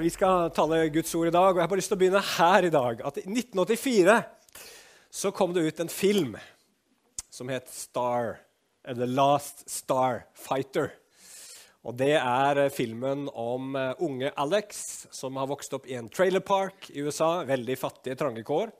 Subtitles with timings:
[0.00, 2.20] Vi skal tale Guds ord i dag, og jeg har bare lyst til å begynne
[2.24, 3.00] her i dag.
[3.04, 4.14] At I 1984
[5.12, 6.38] så kom det ut en film
[7.28, 8.38] som het Star,
[8.88, 10.94] eller Last Star Fighter.
[11.84, 14.80] Og Det er eh, filmen om eh, unge Alex
[15.12, 17.44] som har vokst opp i en trailerpark i USA.
[17.44, 18.72] Veldig fattige, trange kår.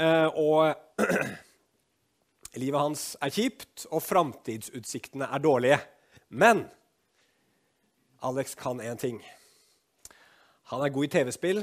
[0.00, 1.04] Eh, og
[2.62, 5.80] livet hans er kjipt, og framtidsutsiktene er dårlige.
[6.32, 6.64] Men
[8.24, 9.20] Alex kan én ting.
[10.72, 11.58] Han er god i TV-spill.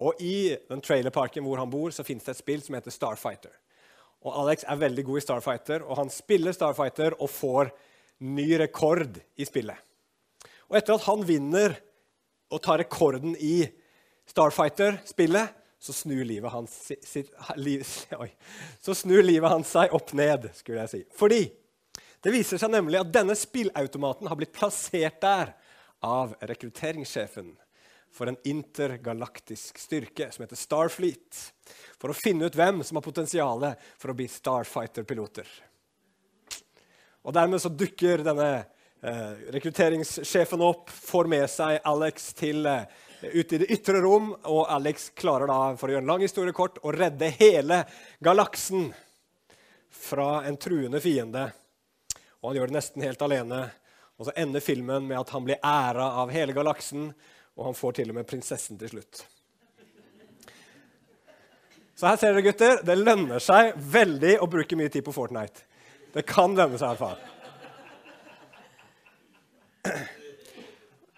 [0.00, 3.50] Og i den trailerparken hvor han bor, så finnes det et spill som heter Starfighter.
[4.22, 7.72] Og Alex er veldig god i Starfighter, og han spiller Starfighter og får
[8.22, 9.76] ny rekord i spillet.
[10.70, 11.74] Og etter at han vinner
[12.52, 13.66] og tar rekorden i
[14.30, 15.92] Starfighter-spillet, så
[18.84, 21.00] så snur livet hans seg opp ned, skulle jeg si.
[21.16, 21.50] Fordi
[22.20, 25.54] det viser seg nemlig at denne spillautomaten har blitt plassert der
[26.00, 27.52] av rekrutteringssjefen
[28.12, 31.40] for en intergalaktisk styrke som heter Starfleet,
[31.98, 33.66] for å finne ut hvem som har potensial
[33.98, 35.46] for å bli Starfighter-piloter.
[37.22, 42.88] Og Dermed så dukker denne eh, rekrutteringssjefen opp, får med seg Alex til, eh,
[43.22, 44.32] ut i det ytre rom.
[44.48, 47.84] Og Alex klarer da, for å gjøre en lang historie kort, å redde hele
[48.24, 48.88] galaksen
[49.90, 51.50] fra en truende fiende.
[52.40, 53.66] Og han gjør det nesten helt alene.
[54.20, 57.08] Og så ender filmen med at han blir æra av hele galaksen,
[57.56, 59.22] og han får til og med prinsessen til slutt.
[61.96, 65.64] Så her ser dere, gutter, det lønner seg veldig å bruke mye tid på Fortnite.
[66.12, 67.20] Det kan lønne seg i hvert fall.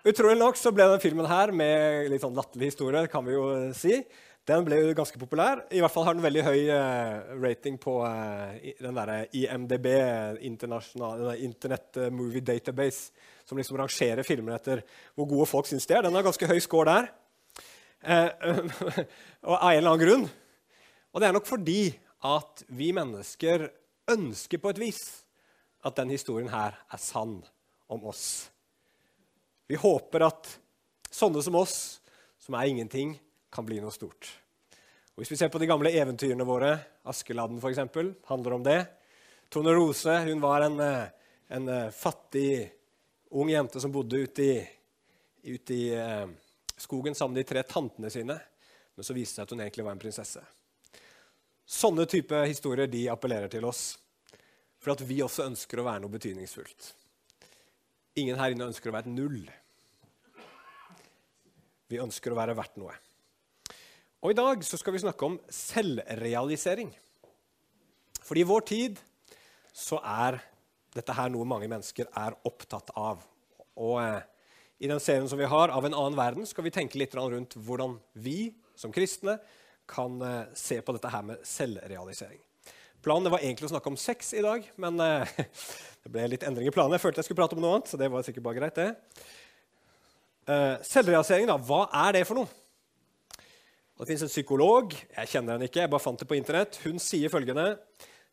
[0.03, 3.45] Utrolig nok så ble denne filmen her med litt sånn latterlig historie, kan vi jo
[3.79, 4.01] si.
[4.49, 5.61] Den ble jo ganske populær.
[5.71, 9.87] I hvert fall har den veldig høy uh, rating på uh, den der IMDb,
[10.43, 13.13] Internet Movie Database,
[13.47, 14.83] som liksom rangerer filmer etter
[15.15, 16.03] hvor gode folk syns de er.
[16.03, 17.11] Den har ganske høy score der.
[18.03, 18.67] Uh,
[19.47, 20.27] og av en eller annen grunn.
[21.15, 21.81] Og det er nok fordi
[22.27, 23.69] at vi mennesker
[24.11, 25.03] ønsker på et vis
[25.87, 27.39] at den historien her er sann
[27.87, 28.51] om oss.
[29.71, 30.51] Vi håper at
[31.15, 31.77] sånne som oss,
[32.43, 33.15] som er ingenting,
[33.53, 34.42] kan bli noe stort.
[35.13, 36.71] Og hvis vi ser på de gamle eventyrene våre,
[37.05, 37.81] Askeladden f.eks.,
[38.31, 38.79] handler om det.
[39.53, 41.11] Tone Rose hun var en, eh,
[41.53, 42.71] en eh, fattig
[43.37, 44.57] ung jente som bodde ute i,
[45.53, 46.25] ute i eh,
[46.81, 48.39] skogen sammen med de tre tantene sine.
[48.97, 50.47] Men så viste det seg at hun egentlig var en prinsesse.
[51.69, 53.85] Sånne type historier de appellerer til oss
[54.83, 56.89] for at vi også ønsker å være noe betydningsfullt.
[58.25, 59.41] Ingen her inne ønsker å være et null.
[61.93, 62.97] Vi ønsker å være verdt noe.
[64.23, 66.93] Og I dag så skal vi snakke om selvrealisering.
[68.23, 69.01] Fordi i vår tid
[69.75, 70.39] så er
[70.95, 73.25] dette her noe mange mennesker er opptatt av.
[73.83, 74.21] Og eh,
[74.87, 77.59] I den serien som vi har av en annen verden, skal vi tenke litt rundt
[77.59, 79.41] hvordan vi som kristne
[79.91, 82.39] kan eh, se på dette her med selvrealisering.
[83.03, 85.27] Planen var egentlig å snakke om sex i dag, men uh,
[86.07, 86.95] det ble litt endring i planen.
[86.95, 88.93] Jeg følte jeg skulle prate om noe annet, så det var sikkert bare greit, det.
[90.87, 91.57] Selvrealisering, da.
[91.59, 92.62] Hva er det for noe?
[94.03, 94.95] Det fins en psykolog.
[95.15, 96.75] Jeg kjenner henne ikke, jeg bare fant det på Internett.
[96.83, 97.77] Hun sier følgende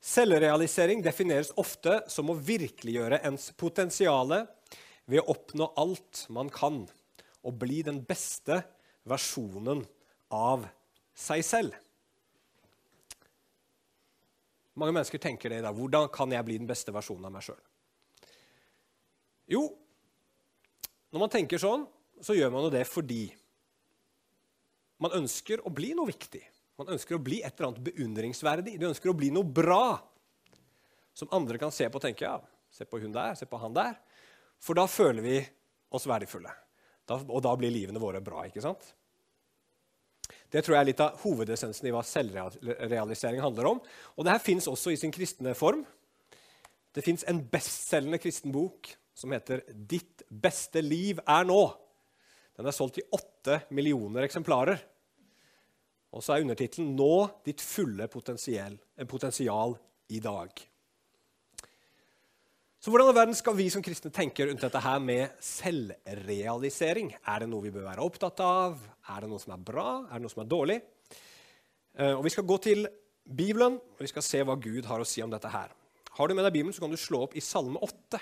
[0.02, 4.32] Selvrealisering defineres ofte som å virkeliggjøre ens potensial
[5.06, 6.80] ved å oppnå alt man kan,
[7.46, 8.64] og bli den beste
[9.06, 9.84] versjonen
[10.34, 10.66] av
[11.14, 11.78] seg selv.
[14.74, 15.78] Mange mennesker tenker det i dag.
[15.78, 17.62] Hvordan kan jeg bli den beste versjonen av meg sjøl?
[19.54, 19.68] Jo,
[21.14, 21.86] når man tenker sånn,
[22.26, 23.28] så gjør man jo det fordi
[25.04, 26.42] man ønsker å bli noe viktig.
[26.80, 28.78] Man ønsker å bli et eller annet beundringsverdig.
[28.80, 30.00] Du ønsker å bli noe bra
[31.16, 32.38] som andre kan se på og tenke ja,
[32.72, 33.98] se på hun der, se på han der.
[34.64, 35.40] For da føler vi
[35.96, 36.52] oss verdifulle.
[37.08, 38.46] Da, og da blir livene våre bra.
[38.48, 38.94] ikke sant?
[40.50, 43.82] Det tror jeg er litt av hovedessensen i hva selvrealisering handler om.
[44.18, 45.84] Og det her fins også i sin kristne form.
[46.96, 51.76] Det fins en bestselgende kristen bok som heter 'Ditt beste liv er nå'.
[52.60, 54.82] Den er solgt i åtte millioner eksemplarer.
[56.12, 58.76] Og så er undertittelen 'Nå ditt fulle potensial,
[59.08, 59.78] potensial
[60.10, 60.66] i dag'.
[62.80, 67.14] Så hvordan i verden skal vi som kristne tenke rundt dette her med selvrealisering?
[67.28, 68.78] Er det noe vi bør være opptatt av?
[69.08, 70.06] Er det noe som er bra?
[70.08, 70.82] Er det noe som er dårlig?
[71.96, 72.88] Eh, og Vi skal gå til
[73.24, 75.72] Bibelen og vi skal se hva Gud har å si om dette her.
[76.12, 78.20] Har du med deg Bibelen, så kan du slå opp i Salme 8.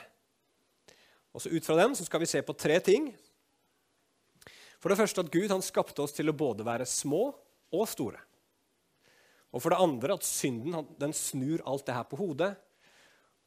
[1.33, 3.15] Og så Ut fra den så skal vi se på tre ting.
[4.77, 7.31] For det første at Gud han skapte oss til å både være små
[7.73, 8.21] og store.
[9.55, 12.53] Og for det andre at synden den snur alt det her på hodet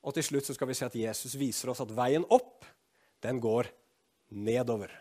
[0.00, 2.64] og til slutt så skal vi se at Jesus viser oss at veien opp
[3.20, 3.68] den går
[4.32, 4.92] nedover.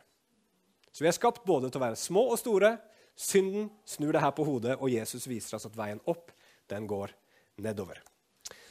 [0.91, 2.73] Så vi er skapt både til å være små og store.
[3.15, 6.33] Synden snur det her på hodet, og Jesus viser oss at veien opp,
[6.71, 7.13] den går
[7.63, 8.01] nedover.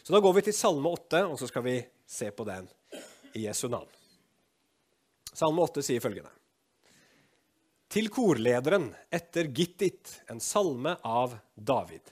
[0.03, 1.79] Så da går vi til Salme 8, og så skal vi
[2.09, 2.69] se på den
[3.37, 3.89] i Jesu navn.
[5.33, 6.33] Salme 8 sier følgende.
[7.89, 12.03] Til korlederen etter Gittit, en salme av David.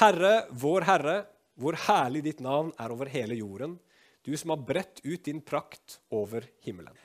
[0.00, 1.14] Herre, vår Herre,
[1.54, 3.76] hvor herlig ditt navn er over hele jorden,
[4.26, 6.98] du som har bredt ut din prakt over himmelen.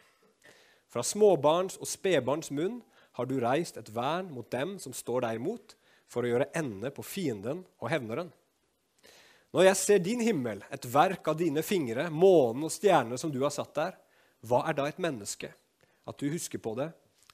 [0.89, 2.81] Fra småbarns og spedbarns munn
[3.19, 5.77] har du reist et vern mot dem som står deg imot,
[6.09, 8.33] for å gjøre ende på fienden og hevneren.
[9.53, 13.44] Når jeg ser din himmel, et verk av dine fingre, månen og stjernene som du
[13.45, 13.97] har satt der,
[14.42, 15.53] hva er da et menneske?
[16.09, 16.89] At du husker på det.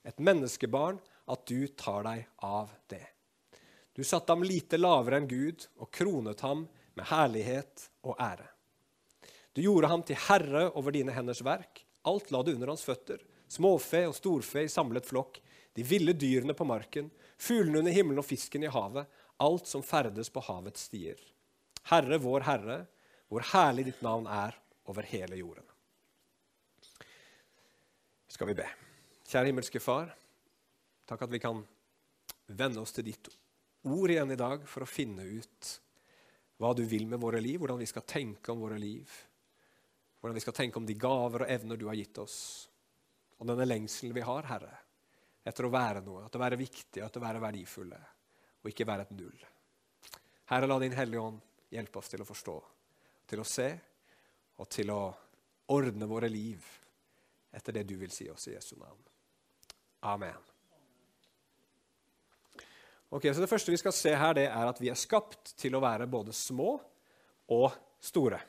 [0.07, 0.99] Et menneskebarn,
[1.31, 3.05] at du tar deg av det.
[3.93, 6.65] Du satte ham lite lavere enn Gud og kronet ham
[6.97, 8.47] med herlighet og ære.
[9.53, 11.83] Du gjorde ham til herre over dine henders verk.
[12.07, 13.19] Alt la du under hans føtter.
[13.51, 15.41] Småfe og storfe i samlet flokk,
[15.75, 17.09] de ville dyrene på marken,
[17.39, 19.07] fuglene under himmelen og fisken i havet,
[19.43, 21.19] alt som ferdes på havets stier.
[21.91, 22.77] Herre, vår Herre,
[23.31, 24.55] hvor herlig ditt navn er
[24.91, 25.67] over hele jorden.
[28.31, 28.67] Skal vi be.
[29.31, 30.09] Kjære himmelske Far,
[31.07, 31.61] takk at vi kan
[32.51, 33.29] vende oss til ditt
[33.87, 35.69] ord igjen i dag for å finne ut
[36.59, 39.07] hva du vil med våre liv, hvordan vi skal tenke om våre liv,
[40.19, 42.35] hvordan vi skal tenke om de gaver og evner du har gitt oss,
[43.39, 44.73] og denne lengselen vi har, Herre,
[45.47, 48.01] etter å være noe, at å være viktig, at å være verdifulle,
[48.59, 49.45] og ikke være et null.
[50.51, 51.39] Herre, la Din Hellige Ånd
[51.71, 52.57] hjelpe oss til å forstå,
[53.31, 53.69] til å se
[54.59, 54.99] og til å
[55.71, 56.67] ordne våre liv
[57.55, 59.07] etter det du vil si oss i Jesu navn.
[60.01, 60.37] Amen.
[63.11, 65.75] Ok, så Det første vi skal se her, det er at vi er skapt til
[65.75, 66.77] å være både små
[67.51, 68.39] og store.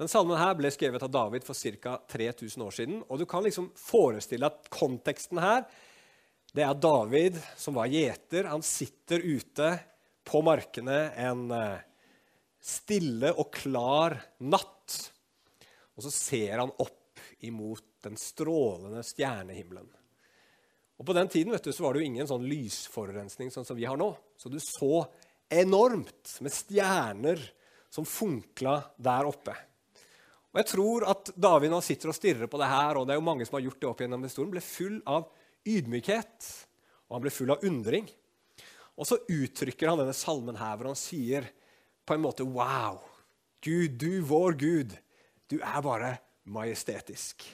[0.00, 1.94] Den salmen her ble skrevet av David for ca.
[2.10, 3.02] 3000 år siden.
[3.08, 5.64] og Du kan liksom forestille at konteksten her
[6.52, 8.44] det er David som var gjeter.
[8.50, 9.70] Han sitter ute
[10.24, 11.84] på markene en eh,
[12.60, 14.98] stille og klar natt.
[15.96, 19.88] Og så ser han opp imot den strålende stjernehimmelen.
[21.00, 23.78] Og På den tiden vet du, så var det jo ingen sånn lysforurensning sånn som
[23.78, 24.12] vi har nå.
[24.38, 25.04] Så du så
[25.52, 27.40] enormt med stjerner
[27.92, 29.54] som funkla der oppe.
[30.52, 33.20] Og jeg tror at David nå sitter og stirrer på det her, og det er
[33.20, 35.26] jo mange som har gjort det opp gjennom historien, ble full av
[35.68, 36.50] ydmykhet,
[37.08, 38.08] og han ble full av undring.
[39.00, 41.48] Og så uttrykker han denne salmen her, hvor han sier
[42.04, 43.00] på en måte Wow!
[43.62, 44.94] Gud, du, vår Gud,
[45.48, 46.16] du er bare
[46.50, 47.44] majestetisk.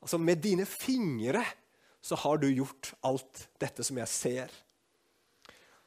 [0.00, 1.44] Altså, med dine fingre
[2.04, 4.50] så har du gjort alt dette som jeg ser.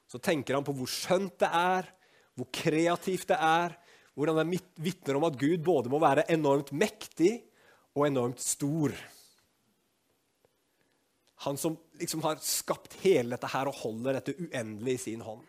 [0.09, 1.91] Så tenker han på hvor skjønt det er,
[2.37, 3.75] hvor kreativt det er,
[4.17, 7.35] hvordan det vitner om at Gud både må være enormt mektig
[7.93, 8.95] og enormt stor.
[11.45, 15.45] Han som liksom har skapt hele dette her og holder dette uendelig i sin hånd.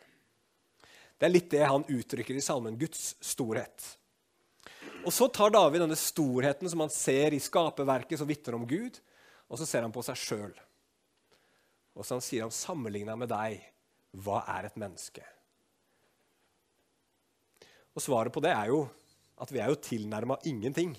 [1.18, 3.94] Det er litt det han uttrykker i salmen Guds storhet.
[5.06, 8.98] Og Så tar David denne storheten som han ser i skaperverket som vitner om Gud,
[9.48, 10.54] og så ser han på seg sjøl.
[11.99, 13.58] Og så sier han sammenligna med deg,
[14.23, 15.25] hva er et menneske?
[17.96, 18.84] Og svaret på det er jo
[19.42, 20.92] at vi er jo tilnærma ingenting.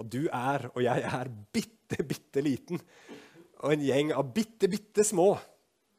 [0.00, 2.80] At du er, og jeg er, bitte, bitte liten.
[3.64, 5.34] Og en gjeng av bitte, bitte små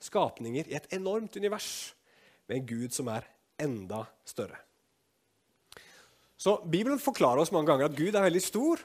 [0.01, 1.95] skapninger i et enormt univers
[2.47, 3.25] med en Gud som er
[3.61, 4.59] enda større.
[6.37, 8.81] Så Bibelen forklarer oss mange ganger at Gud er veldig stor,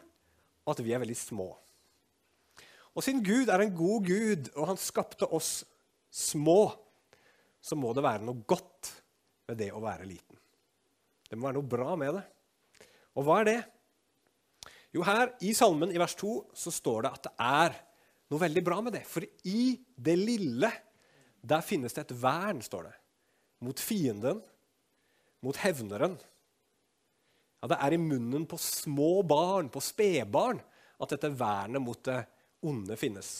[0.65, 1.51] og at vi er veldig små.
[2.93, 5.63] Og siden Gud er en god Gud, og han skapte oss
[6.13, 6.75] små,
[7.63, 8.91] så må det være noe godt
[9.49, 10.39] med det å være liten.
[11.29, 12.25] Det må være noe bra med det.
[13.17, 13.61] Og hva er det?
[14.93, 17.79] Jo, her i salmen i vers 2 så står det at det er
[18.33, 19.07] noe veldig bra med det.
[19.09, 20.69] For i det lille,
[21.41, 22.95] der finnes det et vern, står det.
[23.65, 24.43] Mot fienden,
[25.43, 26.19] mot hevneren.
[27.63, 30.61] Ja, Det er i munnen på små barn, på spedbarn,
[31.01, 32.21] at dette vernet mot det
[32.69, 33.35] onde finnes.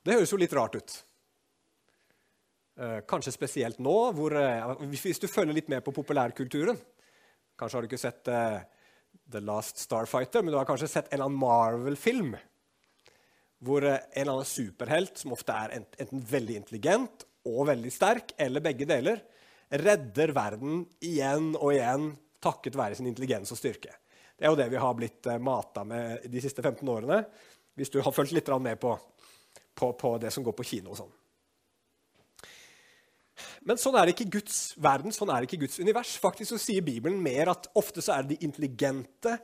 [0.00, 0.96] Det høres jo litt rart ut.
[2.80, 6.78] Eh, kanskje spesielt nå, hvor, eh, hvis du følger litt med på populærkulturen.
[7.60, 8.62] Kanskje har du ikke sett uh,
[9.28, 12.30] The Last Starfighter, men du har kanskje sett en eller annen Marvel-film
[13.60, 18.64] hvor en eller annen superhelt, som ofte er enten veldig intelligent og veldig sterk, eller
[18.64, 19.20] begge deler,
[19.68, 22.08] redder verden igjen og igjen
[22.40, 23.92] takket være sin intelligens og styrke.
[24.40, 27.18] Det er jo det vi har blitt uh, mata med de siste 15 årene,
[27.76, 28.94] hvis du har fulgt litt med på,
[29.76, 30.94] på, på det som går på kino.
[30.94, 31.10] og sånn.
[33.68, 36.14] Men sånn er ikke Guds verden, sånn er ikke Guds univers.
[36.22, 39.36] Faktisk så sier Bibelen mer at ofte så er det de intelligente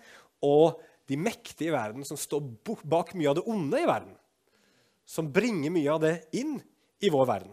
[0.49, 4.17] og de mektige i verden som står bak mye av det onde i verden.
[5.05, 6.57] Som bringer mye av det inn
[7.05, 7.53] i vår verden.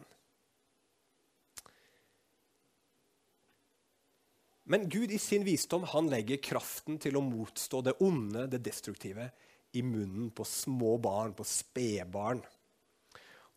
[4.64, 9.28] Men Gud i sin visdom han legger kraften til å motstå det onde, det destruktive,
[9.74, 12.40] i munnen på små barn, på spedbarn.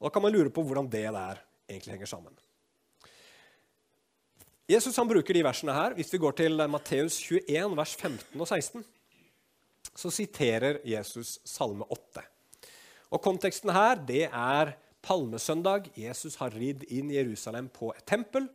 [0.00, 2.34] Da kan man lure på hvordan det der egentlig henger sammen.
[4.66, 5.94] Jesus han bruker de versene her.
[5.94, 8.82] Hvis vi går til Matteus 21, vers 15 og 16,
[9.96, 12.24] så siterer Jesus Salme 8.
[13.14, 14.74] Og Konteksten her det er
[15.06, 15.92] palmesøndag.
[15.94, 18.48] Jesus har ridd inn i Jerusalem på et tempel.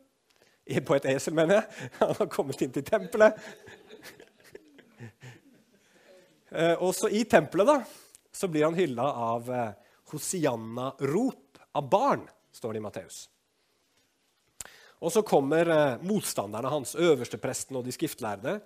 [0.88, 1.88] På et esel, mener jeg.
[2.00, 3.39] Han har kommet inn til tempelet.
[6.51, 7.77] Eh, også i tempelet da,
[8.36, 9.70] så blir han hylla av eh,
[10.12, 13.20] Hosianna-rop av barn, står det i Matteus.
[15.00, 18.58] Og så kommer eh, motstanderne hans, øverstepresten og de skriftlærde,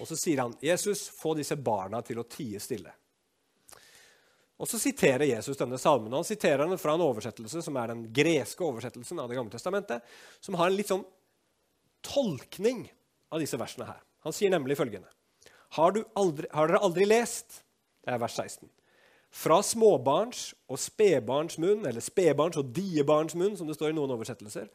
[0.00, 2.96] og så sier han, 'Jesus, få disse barna til å tie stille'.
[4.56, 6.12] Og Så siterer Jesus denne salmen.
[6.12, 9.50] og Han siterer den fra en oversettelse som er den greske oversettelsen av Det gamle
[9.50, 10.02] testamentet,
[10.40, 11.04] som har en litt sånn
[12.04, 12.86] tolkning
[13.32, 14.00] av disse versene her.
[14.24, 15.08] Han sier nemlig følgende.:
[15.76, 17.62] Har, aldri, har dere aldri lest
[18.04, 18.68] Det er vers 16.
[19.34, 24.12] Fra småbarns og spedbarns munn, eller spedbarns og diebarns munn, som det står i noen
[24.14, 24.68] oversettelser,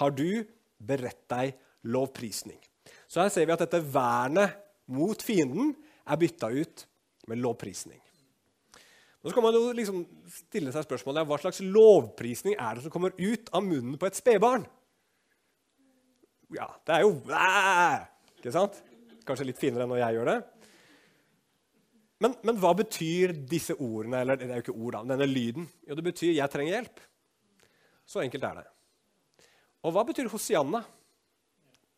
[0.00, 0.42] har du
[0.80, 1.52] beredt deg
[1.92, 2.58] lovprisning.
[3.06, 4.56] Så her ser vi at dette vernet
[4.90, 5.74] mot fienden
[6.08, 6.86] er bytta ut
[7.28, 8.00] med lovprisning.
[9.20, 13.12] Nå skal man jo liksom stille seg spørsmålet hva slags lovprisning er det som kommer
[13.20, 14.64] ut av munnen på et spedbarn.
[16.54, 17.12] Ja, det er jo
[18.40, 18.80] Ikke sant?
[19.26, 20.38] Kanskje litt finere enn når jeg gjør det.
[22.20, 25.68] Men, men, hva betyr disse ordene, eller det er jo ikke ord da, denne lyden?
[25.88, 27.00] Jo, det betyr 'jeg trenger hjelp'.
[28.04, 28.66] Så enkelt er det.
[29.84, 30.84] Og hva betyr Hosianna?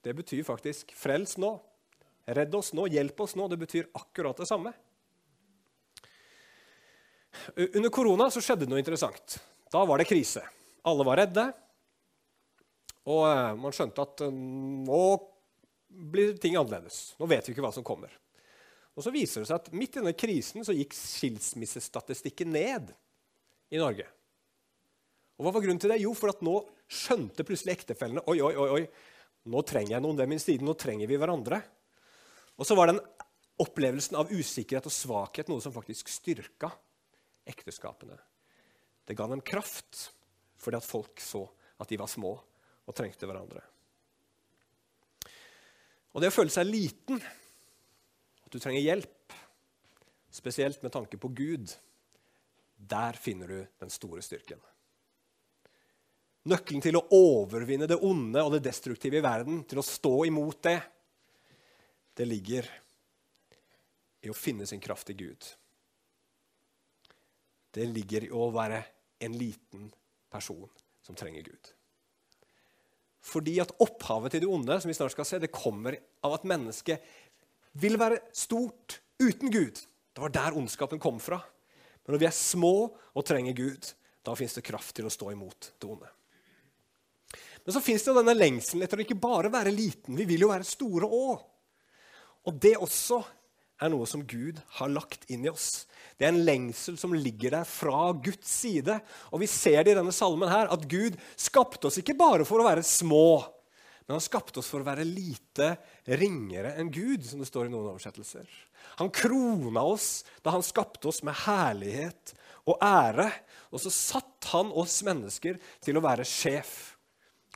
[0.03, 1.59] Det betyr faktisk 'frels nå'.
[2.27, 3.49] Redd oss nå, hjelp oss nå.
[3.49, 4.73] Det betyr akkurat det samme.
[7.57, 9.41] Under korona så skjedde noe interessant.
[9.73, 10.43] Da var det krise.
[10.85, 11.53] Alle var redde.
[13.11, 15.05] Og eh, man skjønte at eh, nå
[16.13, 17.13] blir ting annerledes.
[17.19, 18.13] Nå vet vi ikke hva som kommer.
[18.93, 22.93] Og så viser det seg at Midt i denne krisen så gikk skilsmissestatistikken ned
[23.73, 24.07] i Norge.
[25.39, 26.03] Og Hva var grunnen til det?
[26.03, 26.59] Jo, for at nå
[26.93, 28.83] skjønte plutselig ektefellene oi, oi, oi, oi,
[29.49, 30.65] nå trenger jeg noen ved min side.
[30.65, 31.63] Nå trenger vi hverandre.
[32.61, 33.01] Og så var den
[33.63, 36.71] opplevelsen av usikkerhet og svakhet noe som faktisk styrka
[37.49, 38.19] ekteskapene.
[39.09, 40.11] Det ga dem kraft
[40.63, 41.43] fordi at folk så
[41.83, 42.37] at de var små
[42.87, 43.63] og trengte hverandre.
[46.13, 47.23] Og det å føle seg liten,
[48.45, 49.37] at du trenger hjelp,
[50.33, 51.73] spesielt med tanke på Gud,
[52.77, 54.61] der finner du den store styrken.
[56.51, 60.63] Nøkkelen til å overvinne det onde og det destruktive i verden, til å stå imot
[60.67, 60.79] det,
[62.19, 62.67] det ligger
[64.23, 65.47] i å finne sin kraft i Gud.
[67.73, 68.83] Det ligger i å være
[69.23, 69.87] en liten
[70.33, 70.67] person
[71.03, 71.71] som trenger Gud.
[73.23, 76.47] Fordi at opphavet til det onde som vi snart skal se, det kommer av at
[76.49, 77.05] mennesket
[77.79, 79.79] vil være stort uten Gud.
[80.13, 81.39] Det var der ondskapen kom fra.
[82.03, 83.93] Men når vi er små og trenger Gud,
[84.27, 86.11] da fins det kraft til å stå imot det onde.
[87.63, 90.19] Men så fins det denne lengselen etter å ikke bare være liten.
[90.19, 91.45] Vi vil jo være store òg.
[92.51, 93.21] Og det også
[93.81, 95.87] er noe som Gud har lagt inn i oss.
[96.19, 98.99] Det er en lengsel som ligger der fra Guds side.
[99.33, 102.63] Og vi ser det i denne salmen her, at Gud skapte oss ikke bare for
[102.63, 103.43] å være små,
[104.07, 105.71] men han skapte oss for å være lite
[106.19, 108.49] ringere enn Gud, som det står i noen oversettelser.
[108.99, 112.35] Han krona oss da han skapte oss med herlighet
[112.69, 113.29] og ære.
[113.73, 116.97] Og så satt han oss mennesker til å være sjef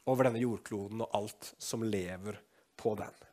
[0.07, 2.39] over denne jordkloden og alt som lever
[2.79, 3.26] på den.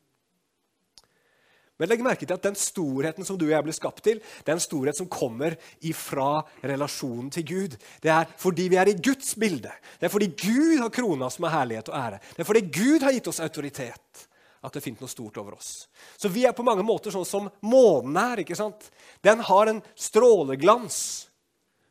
[1.82, 4.52] Men legg merke til at den storheten som du og jeg ble skapt til, det
[4.52, 7.78] er en storhet som kommer ifra relasjonen til Gud.
[8.04, 9.72] Det er fordi vi er i Guds bilde.
[9.98, 12.22] Det er fordi Gud har krona oss med herlighet og ære.
[12.36, 14.28] Det er fordi Gud har gitt oss autoritet
[14.64, 15.90] at det finnes noe stort over oss.
[16.16, 18.44] Så vi er på mange måter sånn som månen er.
[18.44, 18.86] ikke sant?
[19.26, 21.00] Den har en stråleglans,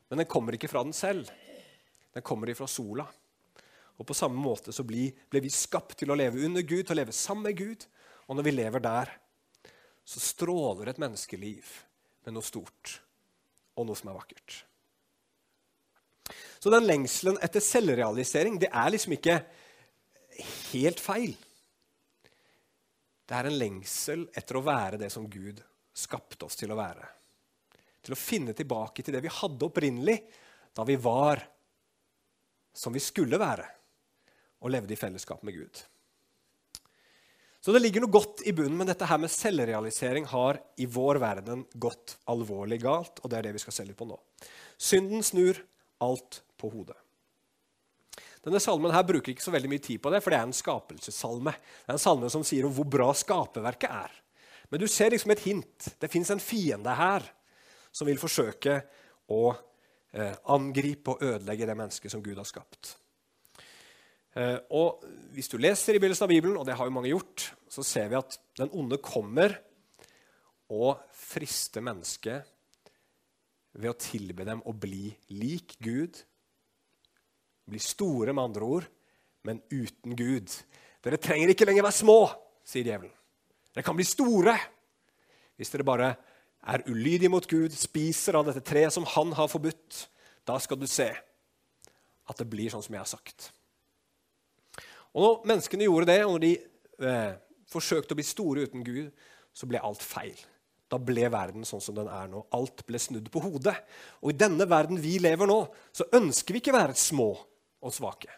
[0.08, 1.28] men den kommer ikke fra den selv.
[2.14, 3.04] Den kommer ifra sola.
[4.00, 6.96] Og På samme måte så ble, ble vi skapt til å leve under Gud, til
[6.96, 7.84] å leve sammen med Gud.
[8.26, 9.12] Og når vi lever der,
[10.12, 11.68] så stråler et menneskeliv
[12.26, 12.98] med noe stort
[13.78, 14.58] og noe som er vakkert.
[16.62, 19.38] Så den lengselen etter selvrealisering det er liksom ikke
[20.72, 21.32] helt feil.
[23.26, 25.62] Det er en lengsel etter å være det som Gud
[25.96, 27.08] skapte oss til å være.
[28.02, 30.18] Til å finne tilbake til det vi hadde opprinnelig,
[30.76, 31.40] da vi var
[32.72, 33.66] som vi skulle være
[34.62, 35.82] og levde i fellesskap med Gud.
[37.62, 41.20] Så det ligger noe godt i bunnen, men dette her med selvrealisering har i vår
[41.22, 44.16] verden gått alvorlig galt, og det er det vi skal se litt på nå.
[44.82, 45.60] Synden snur
[46.02, 46.98] alt på hodet.
[48.42, 50.56] Denne salmen her bruker ikke så veldig mye tid på det, for det er en
[50.58, 51.52] skapelsessalme.
[51.54, 54.16] Det er en salme som sier om hvor bra skaperverket er.
[54.72, 55.92] Men du ser liksom et hint.
[56.02, 57.28] Det fins en fiende her
[57.94, 58.80] som vil forsøke
[59.30, 62.96] å eh, angripe og ødelegge det mennesket som Gud har skapt.
[64.32, 67.52] Eh, og Hvis du leser i begynnelsen av Bibelen, og det har jo mange gjort,
[67.72, 69.54] så ser vi at den onde kommer
[70.72, 72.50] og frister mennesket
[73.72, 76.20] ved å tilbe dem å bli lik Gud.
[77.64, 78.90] Bli store, med andre ord,
[79.48, 80.52] men uten Gud.
[81.02, 82.18] Dere trenger ikke lenger være små,
[82.64, 83.14] sier djevelen.
[83.72, 84.58] Dere kan bli store
[85.56, 86.12] hvis dere bare
[86.72, 90.06] er ulydige mot Gud, spiser av dette treet som han har forbudt.
[90.44, 93.52] Da skal du se at det blir sånn som jeg har sagt.
[95.12, 96.52] Og når menneskene gjorde det, og når de
[97.08, 97.34] eh,
[97.68, 99.10] forsøkte å bli store uten Gud,
[99.52, 100.38] så ble alt feil.
[100.92, 102.42] Da ble verden sånn som den er nå.
[102.56, 103.74] Alt ble snudd på hodet.
[104.20, 105.58] Og i denne verden vi lever nå,
[105.92, 107.30] så ønsker vi ikke være små
[107.82, 108.32] og svake.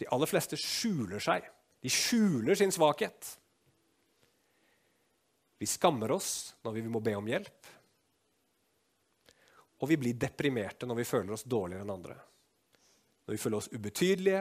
[0.00, 1.44] De aller fleste skjuler seg.
[1.80, 3.34] De skjuler sin svakhet.
[5.60, 7.70] Vi skammer oss når vi må be om hjelp.
[9.80, 12.18] Og vi blir deprimerte når vi føler oss dårligere enn andre
[13.30, 14.38] når vi føler oss ubetydelige,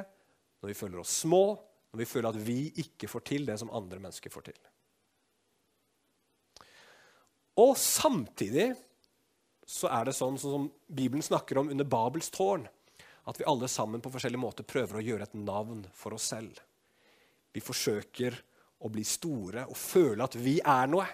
[0.64, 1.44] når vi føler oss små,
[1.94, 4.56] når vi føler at vi ikke får til det som andre mennesker får til.
[7.62, 8.72] Og samtidig
[9.70, 12.64] så er det sånn, sånn som Bibelen snakker om under Babels tårn,
[13.30, 16.58] at vi alle sammen på forskjellige måter prøver å gjøre et navn for oss selv.
[17.54, 18.40] Vi forsøker
[18.82, 21.06] å bli store og føle at vi er noe.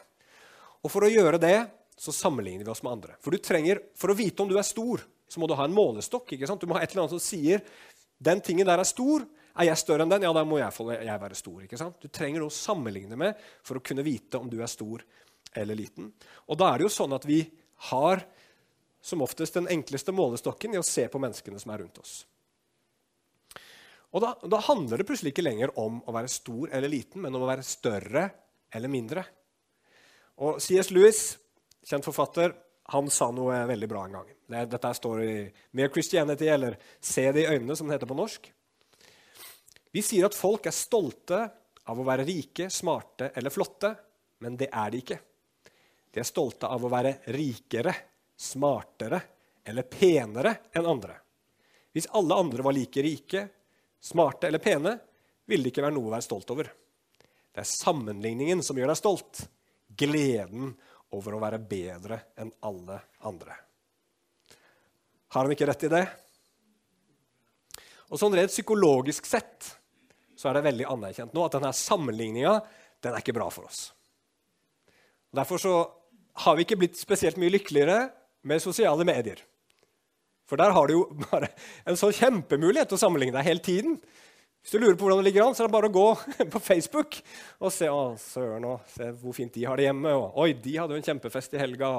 [0.80, 1.58] Og for å gjøre det
[2.00, 3.20] så sammenligner vi oss med andre.
[3.20, 6.36] For, trenger, for å vite om du er stor, så må du ha en målestokk.
[6.36, 6.62] ikke sant?
[6.62, 7.64] Du må ha et eller annet som sier
[8.18, 9.26] den tingen der er stor.
[9.56, 10.26] Er jeg større enn den?
[10.28, 10.72] Ja, da må jeg,
[11.08, 11.60] jeg være stor.
[11.64, 12.00] ikke sant?
[12.02, 15.04] Du trenger noe å sammenligne med for å kunne vite om du er stor
[15.56, 16.12] eller liten.
[16.52, 17.42] Og da er det jo sånn at vi
[17.92, 18.24] har
[19.06, 22.16] som oftest den enkleste målestokken i å se på menneskene som er rundt oss.
[24.16, 27.36] Og da, da handler det plutselig ikke lenger om å være stor eller liten, men
[27.36, 28.30] om å være større
[28.74, 29.26] eller mindre.
[30.46, 30.90] Og C.S.
[30.96, 31.22] Lewis,
[31.86, 32.56] kjent forfatter,
[32.96, 34.35] han sa noe veldig bra en gang.
[34.48, 35.36] Dette står i
[35.78, 38.52] Mere Christianity, eller Se det i øynene, som det heter på norsk.
[39.96, 41.40] Vi sier at folk er stolte
[41.86, 43.94] av å være rike, smarte eller flotte,
[44.44, 45.20] men det er de ikke.
[46.12, 47.94] De er stolte av å være rikere,
[48.36, 49.22] smartere
[49.66, 51.16] eller penere enn andre.
[51.96, 53.46] Hvis alle andre var like rike,
[54.04, 54.98] smarte eller pene,
[55.48, 56.70] ville det ikke være noe å være stolt over.
[57.56, 59.46] Det er sammenligningen som gjør deg stolt.
[59.96, 60.74] Gleden
[61.16, 63.56] over å være bedre enn alle andre.
[65.36, 66.06] Har han ikke rett i det?
[68.08, 69.74] Og sånn Rent psykologisk sett
[70.40, 72.54] så er det veldig anerkjent nå at denne sammenligninga
[73.04, 73.90] den er ikke bra for oss.
[75.32, 75.74] Og derfor så
[76.46, 78.08] har vi ikke blitt spesielt mye lykkeligere
[78.48, 79.42] med sosiale medier.
[80.48, 81.52] For der har du jo bare
[81.84, 84.00] en sånn kjempemulighet til å sammenligne deg hele tiden.
[84.64, 86.08] Hvis du lurer på hvordan det ligger an, så er det bare å gå
[86.56, 87.20] på Facebook
[87.60, 90.16] og se å, søren, og se hvor fint de har det hjemme.
[90.16, 91.92] Og, Oi, de hadde jo en kjempefest i helga.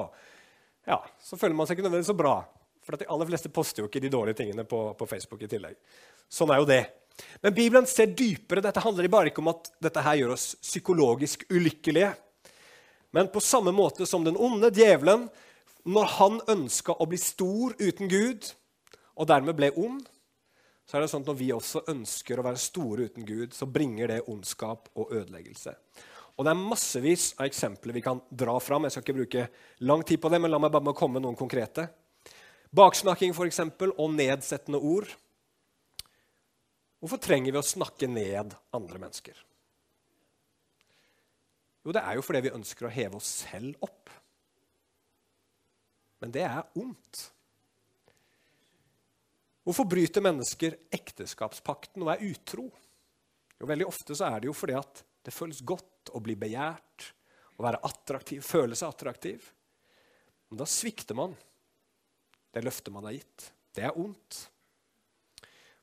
[0.89, 2.39] ja, Så føler man seg ikke nødvendigvis så bra.
[2.87, 5.75] For de aller fleste poster jo ikke de dårlige tingene på, på, Facebook i tillegg.
[6.31, 6.83] Sånn er jo det.
[7.43, 8.63] Men Bibelen ser dypere.
[8.63, 12.13] Dette handler bare ikke om at dette her gjør oss psykologisk ulykkelige.
[13.11, 15.27] Men på samme måte som den onde djevelen,
[15.87, 18.47] når han ønska å bli stor uten Gud,
[19.17, 20.07] og dermed ble ond,
[20.87, 23.67] så er det sånn at når vi også ønsker å være store uten Gud, så
[23.67, 25.75] bringer det ondskap og ødeleggelse.
[26.37, 28.85] Og Det er massevis av eksempler vi kan dra fram.
[28.85, 29.47] Jeg skal ikke bruke
[29.89, 31.89] lang tid på det, men la meg bare komme med noen konkrete.
[32.75, 35.09] Baksnakking for eksempel, og nedsettende ord.
[36.99, 39.37] Hvorfor trenger vi å snakke ned andre mennesker?
[41.85, 44.11] Jo, det er jo fordi vi ønsker å heve oss selv opp.
[46.19, 47.21] Men det er ondt.
[49.67, 52.65] Hvorfor bryter mennesker ekteskapspakten og er utro?
[53.57, 57.11] Jo, Veldig ofte så er det jo fordi at det føles godt å bli begjært,
[57.57, 59.47] å være attraktiv, føle seg attraktiv.
[60.47, 61.33] Men da svikter man
[62.53, 63.49] det løftet man har gitt.
[63.75, 64.43] Det er ondt.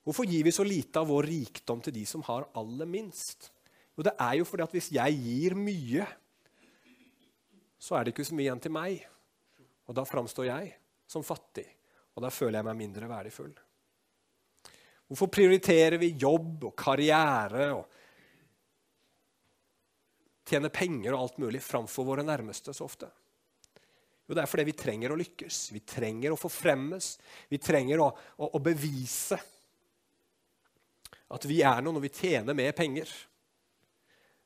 [0.04, 3.50] Hvorfor gir vi så lite av vår rikdom til de som har aller minst?
[3.94, 6.06] Jo, det er jo fordi at hvis jeg gir mye,
[7.78, 9.04] så er det ikke så mye igjen til meg.
[9.88, 10.74] Og da framstår jeg
[11.08, 11.66] som fattig,
[12.16, 13.52] og da føler jeg meg mindre verdifull.
[15.08, 17.84] Hvorfor prioriterer vi jobb og karriere og
[20.48, 23.08] tjene penger og alt mulig framfor våre nærmeste så ofte?
[24.24, 25.58] Jo, det er fordi vi trenger å lykkes.
[25.74, 27.10] Vi trenger å forfremmes.
[27.50, 28.08] Vi trenger å,
[28.40, 29.38] å, å bevise
[31.34, 33.10] At vi er noe når vi tjener mer penger.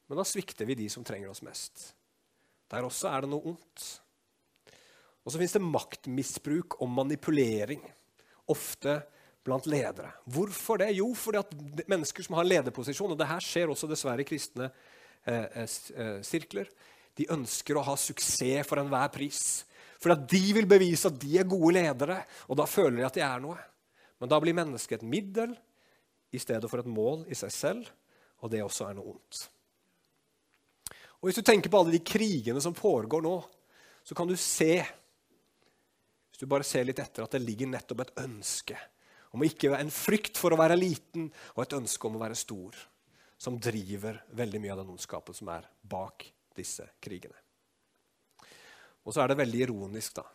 [0.08, 1.90] Men da svikter vi de som trenger oss mest.
[2.72, 3.86] Der også er det noe ondt.
[5.24, 7.82] Og så fins det maktmisbruk og manipulering,
[8.48, 8.94] ofte
[9.44, 10.14] blant ledere.
[10.24, 10.94] Hvorfor det?
[10.96, 11.52] Jo, fordi at
[11.90, 14.70] mennesker som har lederposisjon, og det her skjer også dessverre i kristne
[15.28, 16.70] eh, eh, eh sirkler,
[17.18, 19.42] de ønsker å ha suksess for enhver pris.
[19.98, 23.18] For at de vil bevise at de er gode ledere, og da føler de at
[23.18, 23.58] de er noe.
[24.18, 25.54] Men da blir mennesket et middel
[26.34, 27.88] i stedet for et mål i seg selv,
[28.42, 29.40] og det også er noe ondt.
[31.18, 33.34] Og Hvis du tenker på alle de krigene som foregår nå,
[34.06, 34.78] så kan du se
[36.38, 38.76] hvis du bare ser litt etter, at det ligger nettopp et ønske
[39.34, 42.78] om ikke en frykt for å være liten og et ønske om å være stor,
[43.34, 46.24] som driver veldig mye av den ondskapen som er bak
[46.56, 47.34] disse krigene.
[49.08, 50.26] Og så er det veldig ironisk da,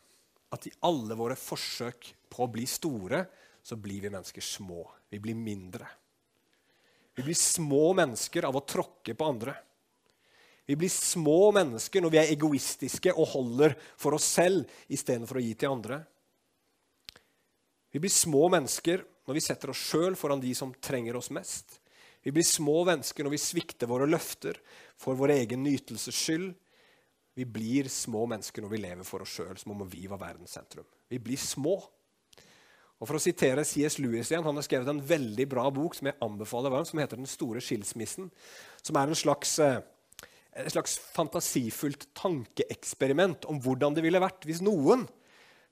[0.54, 3.22] at i alle våre forsøk på å bli store,
[3.62, 4.82] så blir vi mennesker små.
[5.14, 5.86] Vi blir mindre.
[7.14, 9.54] Vi blir små mennesker av å tråkke på andre.
[10.66, 15.44] Vi blir små mennesker når vi er egoistiske og holder for oss selv istedenfor å
[15.44, 16.00] gi til andre.
[17.94, 21.78] Vi blir små mennesker når vi setter oss sjøl foran de som trenger oss mest.
[22.24, 24.58] Vi blir små mennesker når vi svikter våre løfter
[24.98, 26.56] for vår egen nytelses skyld.
[27.34, 30.54] Vi blir små mennesker når vi lever for oss sjøl som om vi var verdens
[30.54, 30.86] sentrum.
[31.10, 31.80] Vi blir små.
[33.02, 33.98] Og For å sitere C.S.
[34.00, 37.18] Lewis igjen, Han har skrevet en veldig bra bok som jeg anbefaler varmt, som heter
[37.18, 38.30] 'Den store skilsmissen'.
[38.82, 39.82] Som er en slags eh,
[40.56, 45.08] et slags fantasifullt tankeeksperiment om hvordan det ville vært hvis noen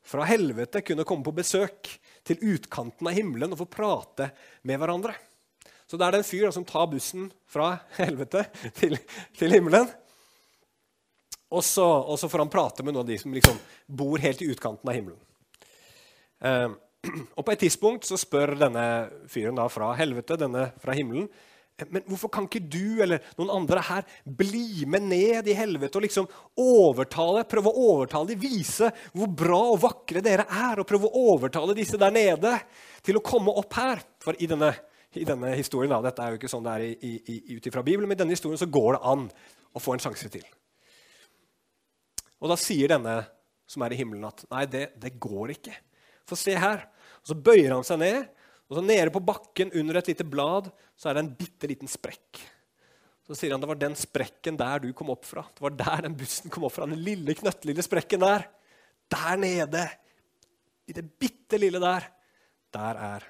[0.01, 1.89] fra helvete kunne komme på besøk
[2.25, 4.31] til utkanten av himmelen og få prate
[4.65, 5.13] med hverandre.
[5.85, 8.47] Så det er det en fyr som tar bussen fra helvete
[8.79, 8.97] til,
[9.37, 9.89] til himmelen.
[11.51, 14.41] Og så, og så, får han prate med noen av de som liksom bor helt
[14.41, 15.19] i utkanten av himmelen.
[16.47, 16.69] Eh,
[17.37, 18.85] og På et tidspunkt så spør denne
[19.31, 21.27] fyren da fra helvete, denne fra himmelen,
[21.89, 26.05] men hvorfor kan ikke du eller noen andre her bli med ned i helvete og
[26.05, 26.27] liksom
[26.61, 31.25] overtale, prøve å overtale de vise hvor bra og vakre dere er, og prøve å
[31.33, 32.53] overtale disse der nede
[33.01, 34.03] til å komme opp her?
[34.21, 34.73] For i denne,
[35.17, 38.19] i denne historien, da, dette er jo ikke sånn det er ut ifra Bibelen, men
[38.19, 39.29] i denne historien så går det an
[39.73, 40.45] å få en sjanse til.
[42.41, 43.21] Og da sier denne
[43.69, 45.75] som er i himmelen, at nei, det, det går ikke.
[46.27, 46.87] For se her.
[47.21, 48.21] Og så bøyer han seg ned
[48.71, 51.89] og så Nede på bakken under et lite blad så er det en bitte liten
[51.91, 52.39] sprekk.
[53.27, 55.43] Så sier han det var den sprekken der du kom opp fra.
[55.51, 56.87] Det var der den bussen kom opp fra.
[56.87, 58.45] Den lille, knøttlille sprekken der.
[59.11, 59.83] Der nede,
[60.87, 62.07] i det bitte lille der,
[62.71, 63.27] der er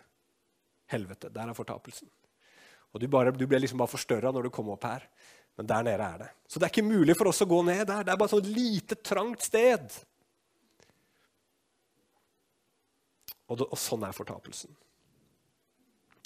[0.94, 1.34] helvete.
[1.34, 2.12] Der er fortapelsen.
[2.94, 5.10] Og Du, bare, du ble liksom bare forstørra når du kom opp her.
[5.62, 6.30] Men der nede er det.
[6.50, 8.02] Så det er ikke mulig for oss å gå ned der.
[8.02, 9.98] Det er bare et sånt lite, trangt sted.
[13.46, 14.74] Og, det, og sånn er fortapelsen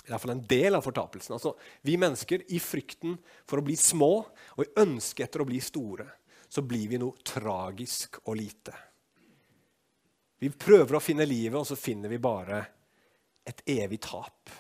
[0.06, 1.34] i hvert fall en del av fortapelsen.
[1.34, 3.16] Altså, vi mennesker, i frykten
[3.50, 4.12] for å bli små
[4.54, 6.06] og i ønsket etter å bli store,
[6.46, 8.76] så blir vi noe tragisk og lite.
[10.38, 12.62] Vi prøver å finne livet, og så finner vi bare
[13.50, 14.54] et evig tap.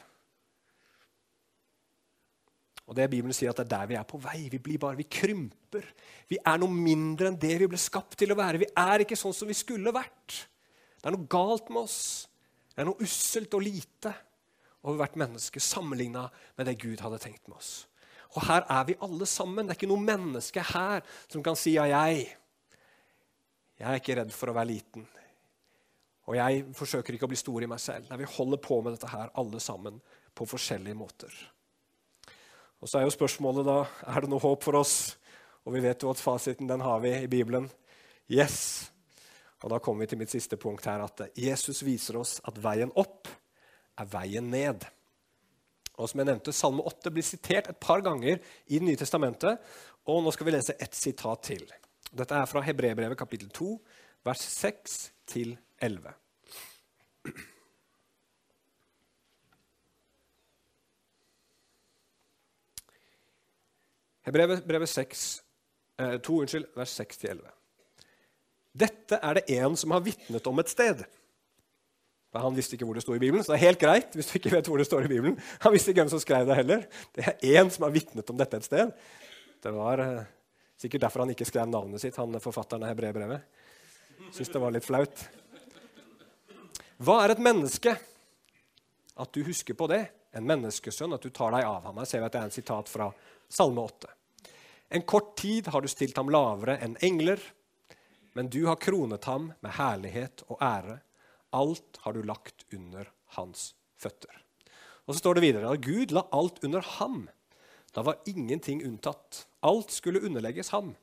[2.85, 4.45] Og det Bibelen sier at det er der vi er på vei.
[4.51, 5.87] Vi blir bare, vi krymper.
[6.29, 8.61] Vi er noe mindre enn det vi ble skapt til å være.
[8.61, 10.45] Vi er ikke sånn som vi skulle vært.
[10.99, 11.99] Det er noe galt med oss.
[12.73, 14.13] Det er noe usselt og lite
[14.85, 17.73] over hvert menneske sammenligna med det Gud hadde tenkt med oss.
[18.35, 19.65] Og her er vi alle sammen.
[19.65, 22.27] Det er ikke noe menneske her som kan si ja, jeg.
[23.79, 25.07] Jeg er ikke redd for å være liten.
[26.25, 28.09] Og jeg forsøker ikke å bli stor i meg selv.
[28.09, 29.99] Nei, vi holder på med dette her alle sammen
[30.35, 31.33] på forskjellige måter.
[32.81, 33.77] Og så er jo spørsmålet da
[34.11, 35.15] er det noe håp for oss.
[35.65, 37.69] Og vi vet jo at fasiten den har vi i Bibelen.
[38.31, 38.91] Yes.
[39.63, 42.91] Og da kommer vi til mitt siste punkt her, at Jesus viser oss at veien
[42.93, 43.31] opp
[43.95, 44.85] er veien ned.
[45.95, 49.61] Og som jeg nevnte, Salme 8 blir sitert et par ganger i Det nye testamentet.
[50.05, 51.63] Og nå skal vi lese ett sitat til.
[52.11, 53.71] Dette er fra Hebrebrevet kapittel 2,
[54.25, 54.99] vers 6
[55.31, 56.13] til 11.
[64.25, 65.25] Hebrevet 6,
[66.25, 67.45] 2, unnskyld, vers 6-11.
[68.75, 71.05] Dette er det en som har vitnet om et sted.
[72.35, 74.15] Han visste ikke hvor det sto i Bibelen, så det er helt greit.
[74.15, 75.37] hvis du ikke vet hvor det står i Bibelen.
[75.63, 76.83] Han visste ikke hvem som skrev det heller.
[77.15, 78.91] Det er én som har vitnet om dette et sted.
[79.63, 80.25] Det var eh,
[80.81, 83.45] sikkert derfor han ikke skrev navnet sitt, han forfatteren av Hebreerbrevet.
[84.35, 85.23] Syns det var litt flaut.
[86.99, 87.95] Hva er et menneske?
[89.15, 90.03] At du husker på det.
[90.35, 91.99] En menneskesønn, at du tar deg av ham.
[92.01, 93.09] Her ser vi at det er en sitat fra
[93.51, 94.11] Salme 8.
[94.95, 97.39] En kort tid har du stilt ham lavere enn engler,
[98.35, 100.99] men du har kronet ham med herlighet og ære
[101.55, 104.33] Alt har du lagt under hans føtter.
[105.05, 107.29] Og så står det videre at Gud la alt under ham.
[107.95, 109.45] Da var ingenting unntatt.
[109.63, 110.95] Alt skulle underlegges ham.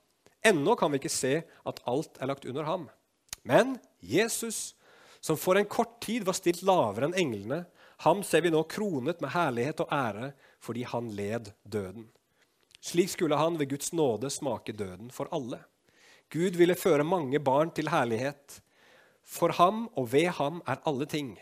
[0.44, 2.88] Ennå kan vi ikke se at alt er lagt under ham.
[3.48, 4.74] Men Jesus,
[5.20, 7.62] som for en kort tid var stilt lavere enn englene,
[8.02, 12.08] ham ser vi nå kronet med herlighet og ære fordi han led døden.
[12.82, 15.60] Slik skulle han ved Guds nåde smake døden for alle.
[16.34, 18.58] Gud ville føre mange barn til herlighet.
[19.22, 21.36] For ham og ved ham er alle ting.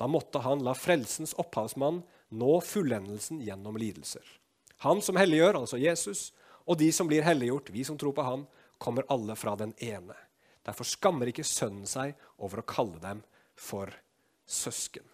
[0.00, 2.00] Da måtte han la frelsens opphavsmann
[2.32, 4.24] nå fullendelsen gjennom lidelser.
[4.86, 6.30] Han som helliggjør, altså Jesus,
[6.64, 8.46] og de som blir helliggjort, vi som tror på han,
[8.80, 10.16] kommer alle fra den ene.
[10.64, 13.20] Derfor skammer ikke sønnen seg over å kalle dem
[13.52, 13.92] for
[14.48, 15.04] søsken.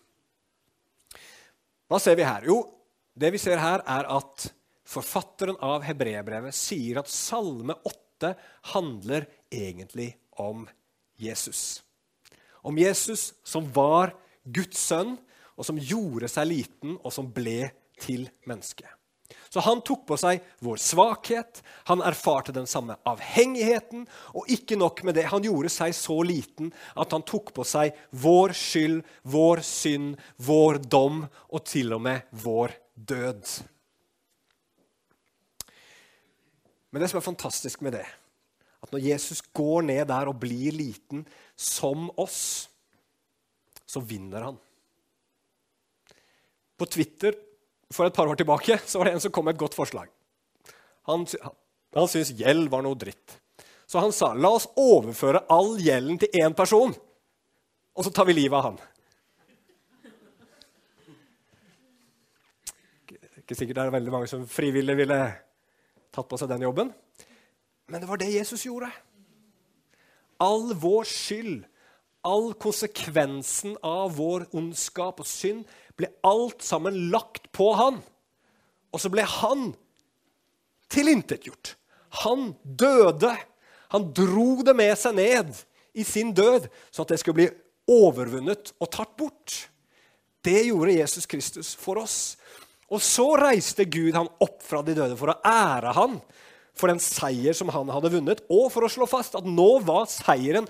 [1.87, 2.46] Hva ser vi her?
[2.49, 2.61] Jo,
[3.14, 4.49] det vi ser her, er at
[4.87, 8.33] forfatteren av hebreerbrevet sier at Salme 8
[8.72, 10.66] handler egentlig om
[11.20, 11.83] Jesus.
[12.66, 15.16] Om Jesus som var Guds sønn,
[15.57, 17.70] og som gjorde seg liten, og som ble
[18.03, 18.85] til menneske.
[19.48, 24.04] Så han tok på seg vår svakhet, han erfarte den samme avhengigheten.
[24.36, 27.96] Og ikke nok med det, han gjorde seg så liten at han tok på seg
[28.10, 33.56] vår skyld, vår synd, vår dom og til og med vår død.
[36.92, 38.06] Men det som er fantastisk med det,
[38.82, 41.24] at når Jesus går ned der og blir liten
[41.56, 42.68] som oss,
[43.86, 44.56] så vinner han.
[46.76, 47.36] På Twitter
[47.94, 50.11] for et par år tilbake så var det en som kom med et godt forslag.
[51.07, 51.27] Han,
[51.94, 53.38] han syntes gjeld var noe dritt.
[53.87, 56.94] Så han sa la oss overføre all gjelden til én person,
[57.94, 58.81] og så tar vi livet av han.
[63.46, 65.20] Ikke sikkert det er veldig mange som frivillig ville
[66.11, 66.90] tatt på seg den jobben.
[67.87, 68.90] Men det var det Jesus gjorde.
[70.42, 71.62] All vår skyld
[72.26, 75.64] all konsekvensen av vår ondskap og synd
[75.96, 78.00] ble alt sammen lagt på han.
[78.92, 79.70] Og så ble han
[80.92, 81.76] tilintetgjort.
[82.24, 83.32] Han døde.
[83.94, 85.54] Han dro det med seg ned
[85.96, 87.48] i sin død, sånn at det skulle bli
[87.92, 89.54] overvunnet og tatt bort.
[90.44, 92.36] Det gjorde Jesus Kristus for oss.
[92.92, 96.20] Og så reiste Gud han opp fra de døde for å ære han
[96.76, 100.04] for den seier som han hadde vunnet, og for å slå fast at nå var
[100.12, 100.68] seieren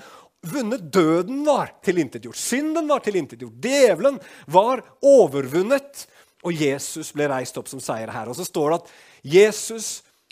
[0.50, 0.84] vunnet.
[0.92, 2.38] Døden var tilintetgjort.
[2.38, 3.58] Synden var tilintetgjort.
[3.62, 6.06] Djevelen var overvunnet.
[6.46, 8.30] Og Jesus ble reist opp som seier her.
[8.30, 8.92] Og så står det at
[9.36, 9.88] Jesus,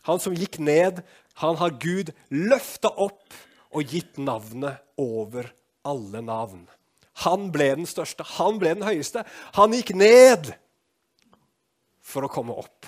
[0.07, 1.03] han som gikk ned,
[1.43, 3.35] han har Gud løfta opp
[3.75, 5.51] og gitt navnet over
[5.85, 6.67] alle navn.
[7.27, 9.25] Han ble den største, han ble den høyeste.
[9.59, 10.53] Han gikk ned
[12.05, 12.87] for å komme opp.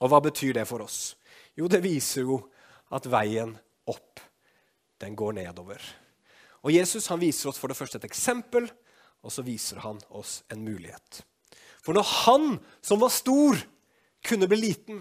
[0.00, 1.14] Og hva betyr det for oss?
[1.56, 2.40] Jo, det viser jo
[2.92, 3.52] at veien
[3.90, 4.20] opp
[5.00, 5.80] den går nedover.
[6.60, 8.68] Og Jesus han viser oss for det første et eksempel,
[9.24, 11.22] og så viser han oss en mulighet.
[11.80, 12.50] For når han
[12.84, 13.56] som var stor,
[14.20, 15.00] kunne bli liten,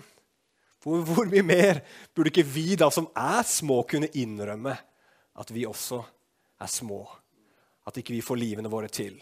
[0.80, 1.82] hvor, hvor mye mer
[2.16, 4.78] burde ikke vi da som er små, kunne innrømme
[5.40, 6.00] at vi også
[6.64, 7.02] er små?
[7.88, 9.18] At ikke vi får livene våre til,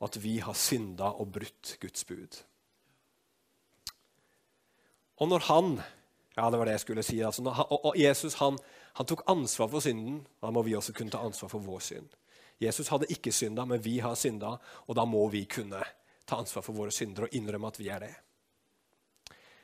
[0.00, 2.36] og at vi har synda og brutt Guds bud.
[5.20, 5.72] Og når han
[6.36, 7.18] ja, det var det jeg skulle si.
[7.26, 8.58] Altså, og, og Jesus han,
[8.98, 10.20] han tok ansvar for synden.
[10.42, 12.10] Da må vi også kunne ta ansvar for vår synd.
[12.60, 15.80] Jesus hadde ikke synda, men vi har synda, og da må vi kunne
[16.28, 18.12] ta ansvar for våre synder og innrømme at vi er det.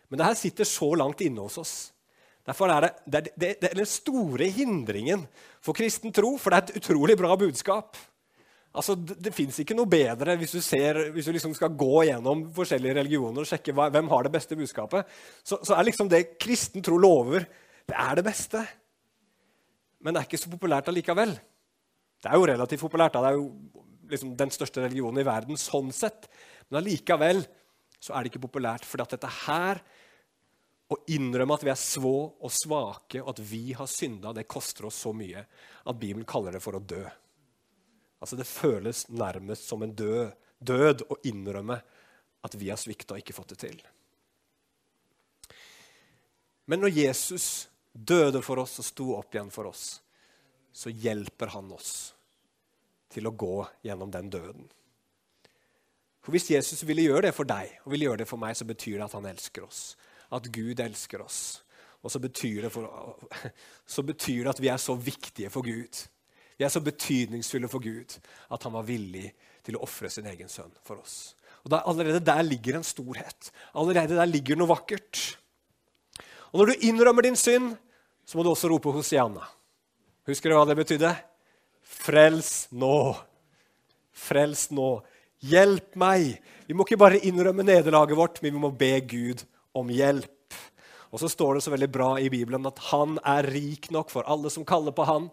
[0.09, 1.77] Men det her sitter så langt inne hos oss.
[2.47, 5.25] Derfor er det, det, det, det er den store hindringen
[5.61, 7.99] for kristen tro, for det er et utrolig bra budskap.
[8.77, 12.05] Altså, Det, det fins ikke noe bedre hvis du, ser, hvis du liksom skal gå
[12.11, 15.09] gjennom forskjellige religioner og sjekke hva, hvem har det beste budskapet.
[15.43, 17.49] Så, så, er liksom det kristen tro lover,
[17.89, 18.63] det er det beste.
[20.07, 21.35] Men det er ikke så populært allikevel.
[22.23, 23.17] Det er jo relativt populært.
[23.17, 23.25] Da.
[23.25, 26.29] Det er jo liksom den største religionen i verden sånn sett.
[26.69, 27.43] Men allikevel
[27.99, 28.87] så er det ikke populært.
[28.87, 29.83] fordi at dette her,
[30.87, 34.87] å innrømme at vi er svå og svake, og at vi har synda, det koster
[34.87, 37.03] oss så mye at Bibelen kaller det for å dø.
[38.23, 40.31] Altså Det føles nærmest som en død,
[40.63, 41.81] død å innrømme
[42.47, 43.83] at vi har svikta og ikke fått det til.
[46.71, 50.01] Men når Jesus døde for oss og sto opp igjen for oss,
[50.77, 51.93] så hjelper han oss
[53.13, 54.67] til å gå gjennom den døden.
[56.21, 58.67] For Hvis Jesus ville gjøre det for deg og ville gjøre det for meg, så
[58.67, 59.95] betyr det at han elsker oss.
[60.35, 61.63] At Gud elsker oss.
[62.03, 63.15] Og så betyr det, for,
[63.95, 66.05] så betyr det at vi er så viktige for Gud
[66.57, 68.17] vi er så betydningsfulle for Gud
[68.53, 69.29] at han var villig
[69.67, 71.35] til å ofre sin egen sønn for oss.
[71.65, 73.51] Og der, Allerede der ligger en storhet.
[73.77, 75.37] Allerede der ligger noe vakkert.
[76.53, 77.75] Og Når du innrømmer din synd,
[78.27, 79.45] så må du også rope Hosianna.
[80.27, 81.13] Husker du hva det betydde?
[81.87, 83.15] Frels nå.
[84.11, 84.89] Frels nå.
[85.47, 86.41] Hjelp meg.
[86.67, 89.45] Vi må ikke bare innrømme nederlaget vårt, men vi må be Gud
[89.77, 90.33] om hjelp.
[91.15, 94.27] Og så står det så veldig bra i Bibelen at han er rik nok for
[94.27, 95.31] alle som kaller på han.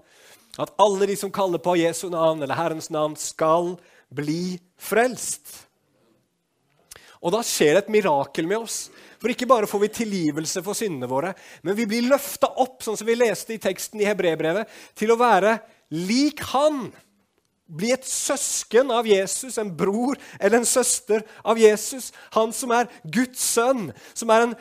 [0.61, 3.73] At alle de som kaller på Jesu navn eller Herrens navn, skal
[4.13, 5.65] bli frelst.
[7.23, 8.89] Og da skjer det et mirakel med oss.
[9.21, 11.31] For ikke bare får vi tilgivelse for syndene våre,
[11.63, 14.67] men vi blir løfta opp, sånn som vi leste i teksten i Hebrebrevet,
[14.99, 15.55] til å være
[15.95, 16.89] lik Han.
[17.73, 22.11] Bli et søsken av Jesus, en bror eller en søster av Jesus.
[22.35, 24.57] Han som er Guds sønn, som er en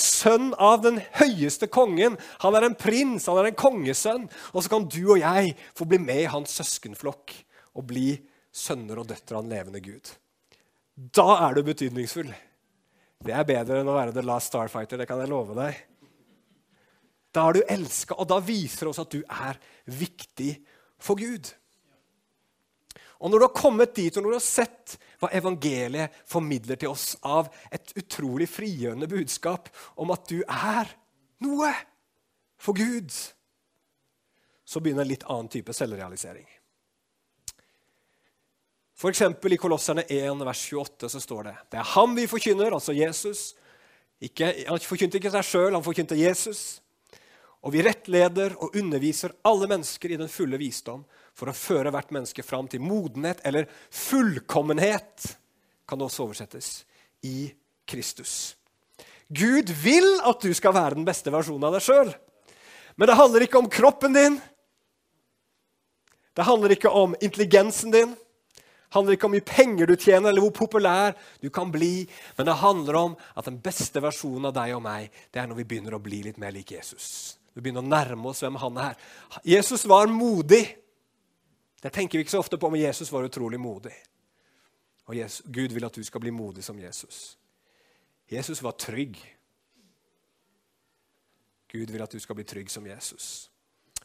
[0.00, 2.16] sønn av den høyeste kongen.
[2.40, 4.26] Han er en prins, han er en kongesønn.
[4.56, 7.36] Og så kan du og jeg få bli med i hans søskenflokk
[7.76, 8.16] og bli
[8.52, 10.16] sønner og døtre av en levende Gud.
[10.94, 12.28] Da er du betydningsfull.
[13.22, 15.78] Det er bedre enn å være The Last Starfighter, det kan jeg love deg.
[17.32, 20.52] Da er du elska, og da viser det oss at du er viktig
[21.00, 21.48] for Gud.
[23.22, 26.90] Og når du har kommet dit, og når du har sett hva evangeliet formidler til
[26.90, 29.70] oss av et utrolig frigjørende budskap
[30.02, 30.90] om at du er
[31.46, 31.70] noe
[32.60, 33.14] for Gud,
[34.66, 36.48] så begynner en litt annen type selvrealisering.
[39.10, 42.94] Eksempel I Kolosserne 1, vers 28 så står det det er ham vi forkynner, altså
[42.94, 43.52] Jesus.
[44.22, 46.78] Ikke, han forkynte ikke seg sjøl, han forkynte Jesus.
[47.62, 51.02] Og vi rettleder og underviser alle mennesker i den fulle visdom
[51.34, 55.32] for å føre hvert menneske fram til modenhet eller fullkommenhet,
[55.88, 56.70] kan det også oversettes,
[57.26, 57.52] i
[57.88, 58.54] Kristus.
[59.32, 62.10] Gud vil at du skal være den beste versjonen av deg sjøl.
[62.94, 64.40] Men det handler ikke om kroppen din.
[66.36, 68.12] Det handler ikke om intelligensen din
[68.92, 72.06] handler ikke om hvor mye penger du tjener, eller hvor populær du kan bli.
[72.36, 75.62] Men det handler om at den beste versjonen av deg og meg det er når
[75.62, 77.38] vi begynner å bli litt mer lik Jesus.
[77.52, 78.96] Vi begynner å nærme oss hvem han er.
[79.44, 80.64] Jesus var modig.
[81.82, 83.94] Det tenker vi ikke så ofte på, men Jesus var utrolig modig.
[85.10, 87.36] Og Jesus, Gud vil at du skal bli modig som Jesus.
[88.30, 89.18] Jesus var trygg.
[91.72, 93.50] Gud vil at du skal bli trygg som Jesus.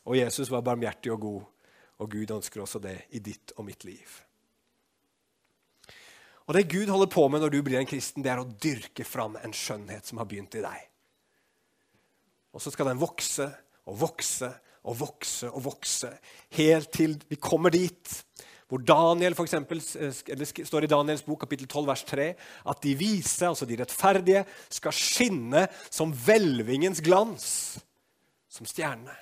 [0.08, 1.42] Og Jesus var barmhjertig og god,
[2.00, 4.27] og Gud ønsker også det i ditt og mitt liv.
[6.48, 9.04] Og Det Gud holder på med når du blir en kristen, det er å dyrke
[9.04, 10.86] fram en skjønnhet som har begynt i deg.
[12.56, 13.50] Og så skal den vokse
[13.88, 14.50] og vokse
[14.88, 16.10] og vokse og vokse,
[16.56, 18.14] helt til vi kommer dit
[18.68, 22.26] hvor Daniel for eksempel, eller står i Daniels bok kapittel 12, vers 3,
[22.68, 27.48] at de vise, altså de rettferdige, skal skinne som hvelvingens glans,
[28.52, 29.16] som stjerne.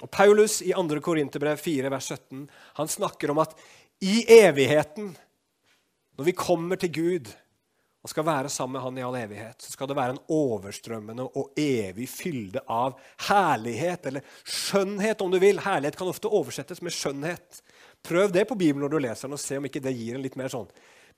[0.00, 1.00] Og Paulus i 2.
[1.04, 2.46] Korinterbrev 4, vers 17,
[2.80, 3.52] han snakker om at
[4.04, 5.14] i evigheten,
[6.16, 7.30] når vi kommer til Gud
[8.04, 11.24] og skal være sammen med Han i all evighet, så skal det være en overstrømmende
[11.24, 12.98] og evig fylde av
[13.30, 15.62] herlighet, eller skjønnhet, om du vil.
[15.64, 17.62] Herlighet kan ofte oversettes med skjønnhet.
[18.04, 20.24] Prøv det på Bibelen når du leser den, og se om ikke det gir en
[20.26, 20.68] litt mer sånn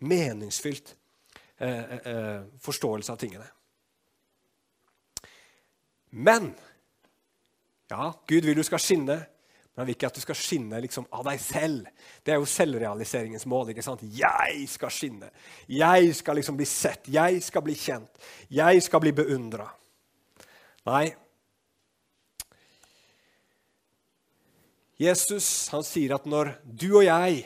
[0.06, 0.94] meningsfylt
[1.58, 3.48] eh, eh, eh forståelse av tingene.
[6.14, 6.52] Men
[7.90, 9.18] ja, Gud vil du skal skinne.
[9.76, 11.88] Men han vil ikke at du skal skinne liksom av deg selv.
[12.24, 13.74] Det er jo selvrealiseringens mål.
[13.74, 14.00] ikke sant?
[14.08, 15.28] Jeg skal skinne.
[15.68, 17.10] Jeg skal liksom bli sett.
[17.12, 18.22] Jeg skal bli kjent.
[18.48, 19.66] Jeg skal bli beundra.
[20.88, 21.10] Nei.
[24.96, 27.44] Jesus han sier at når du og jeg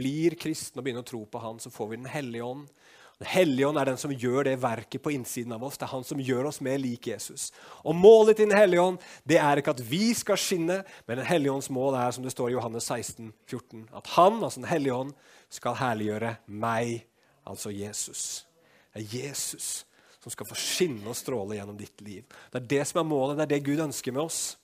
[0.00, 2.72] blir kristne og begynner å tro på Han, så får vi Den hellige ånd
[3.16, 5.78] den hellige ånd er den som gjør det verket på innsiden av oss.
[5.80, 7.48] Det er han som gjør oss mer lik Jesus.
[7.80, 11.26] Og Målet til Den hellige ånd det er ikke at vi skal skinne, men Den
[11.26, 14.68] hellige ånds mål er som det står i Johannes 16, 14, at han, altså Den
[14.68, 15.14] hellige ånd,
[15.48, 17.06] skal herliggjøre meg,
[17.46, 18.44] altså Jesus.
[18.92, 19.86] Det er Jesus
[20.20, 22.24] som skal få skinne og stråle gjennom ditt liv.
[22.52, 24.58] Det er det som er målet, det er det Gud ønsker med oss.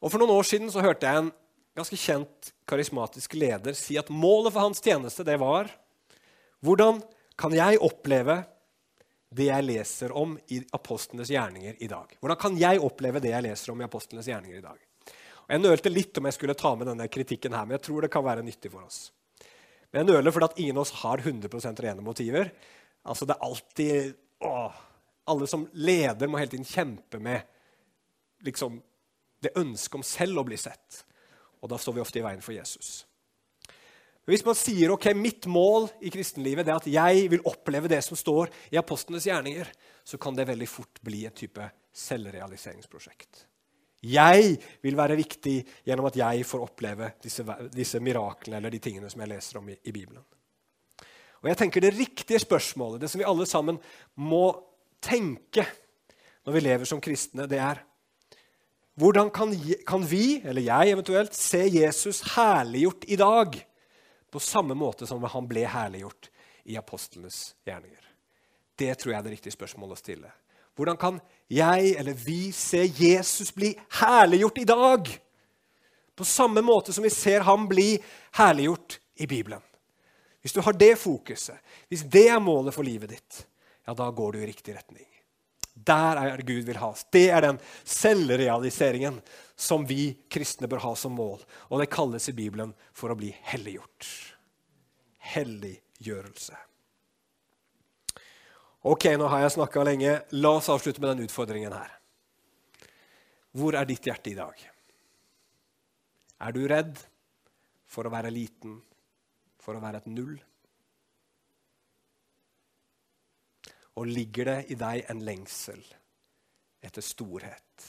[0.00, 1.32] Og For noen år siden så hørte jeg en
[1.76, 5.68] ganske kjent karismatisk leder si at målet for hans tjeneste det var
[6.64, 7.00] hvordan
[7.40, 8.42] kan jeg oppleve
[9.30, 12.16] det jeg leser om i apostlenes gjerninger i dag?
[12.20, 14.78] Hvordan kan jeg oppleve det jeg leser om i apostlenes gjerninger i dag?
[15.50, 18.04] Og jeg nølte litt om jeg skulle ta med denne kritikken her, men jeg tror
[18.04, 19.08] det kan være nyttig for oss.
[19.90, 22.52] Men jeg nøler fordi at ingen av oss har 100% rene motiver.
[23.02, 24.12] Altså det er alltid
[24.46, 24.86] åh,
[25.30, 27.42] Alle som leder, må hele tiden kjempe med
[28.42, 28.80] liksom,
[29.42, 31.04] det ønsket om selv å bli sett.
[31.60, 33.04] Og da står vi ofte i veien for Jesus.
[34.28, 38.18] Hvis man sier ok, mitt mål i kristenlivet er at jeg vil oppleve det som
[38.18, 39.70] står i apostlenes gjerninger,
[40.04, 41.64] så kan det veldig fort bli et type
[41.96, 43.46] selvrealiseringsprosjekt.
[44.00, 49.10] Jeg vil være viktig gjennom at jeg får oppleve disse, disse miraklene eller de tingene
[49.12, 50.22] som jeg leser om i, i Bibelen.
[51.40, 53.80] Og jeg tenker Det riktige spørsmålet, det som vi alle sammen
[54.16, 54.52] må
[55.00, 55.64] tenke
[56.44, 57.86] når vi lever som kristne, det er
[59.00, 59.52] Hvordan kan,
[59.86, 63.54] kan vi, eller jeg eventuelt, se Jesus herliggjort i dag?
[64.30, 66.30] På samme måte som han ble herliggjort
[66.70, 68.04] i apostlenes gjerninger.
[68.78, 70.30] Det tror jeg er det riktige spørsmålet å stille.
[70.78, 71.18] Hvordan kan
[71.50, 75.10] jeg eller vi se Jesus bli herliggjort i dag?
[76.16, 77.98] På samme måte som vi ser ham bli
[78.38, 79.62] herliggjort i Bibelen.
[80.40, 81.58] Hvis du har det fokuset,
[81.88, 83.42] hvis det er målet for livet ditt,
[83.84, 85.08] ja, da går du i riktig retning.
[85.86, 87.06] Der er Gud vil ha oss.
[87.12, 89.20] Det er den selvrealiseringen
[89.56, 91.40] som vi kristne bør ha som mål.
[91.70, 94.08] Og det kalles i Bibelen for å bli helliggjort.
[95.32, 96.58] Helliggjørelse.
[98.90, 100.18] Ok, nå har jeg snakka lenge.
[100.40, 101.96] La oss avslutte med den utfordringen her.
[103.56, 104.54] Hvor er ditt hjerte i dag?
[106.40, 106.96] Er du redd
[107.90, 108.78] for å være liten,
[109.60, 110.38] for å være et null?
[114.00, 115.82] Og ligger det i deg en lengsel
[116.80, 117.84] etter storhet,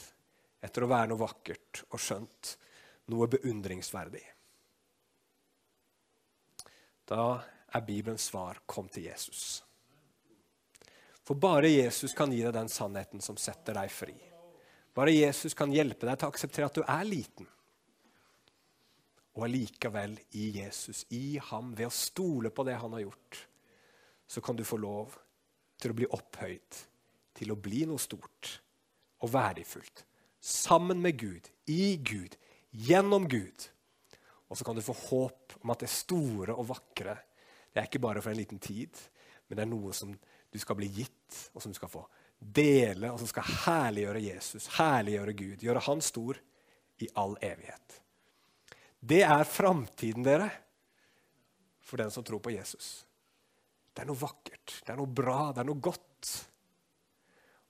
[0.60, 2.56] etter å være noe vakkert og skjønt,
[3.08, 4.24] noe beundringsverdig?
[7.08, 7.24] Da
[7.72, 9.62] er Bibelens svar 'kom til Jesus'.
[11.24, 14.14] For bare Jesus kan gi deg den sannheten som setter deg fri.
[14.94, 17.46] Bare Jesus kan hjelpe deg til å akseptere at du er liten.
[19.34, 23.48] Og allikevel, i Jesus, i ham, ved å stole på det han har gjort,
[24.26, 25.16] så kan du få lov
[25.82, 26.78] til å bli opphøyt,
[27.34, 28.54] til å bli noe stort
[29.22, 30.04] og verdifullt.
[30.42, 32.36] Sammen med Gud, i Gud,
[32.70, 33.68] gjennom Gud.
[34.50, 37.16] Og så kan du få håp om at det store og vakre
[37.72, 38.92] det er ikke bare for en liten tid,
[39.48, 40.10] men det er noe som
[40.52, 42.02] du skal bli gitt, og som du skal få
[42.36, 46.40] dele, og som skal herliggjøre Jesus, herliggjøre Gud, gjøre Han stor
[47.00, 47.96] i all evighet.
[49.00, 50.50] Det er framtiden, dere,
[51.80, 53.06] for den som tror på Jesus.
[53.92, 56.32] Det er noe vakkert, det er noe bra, det er noe godt.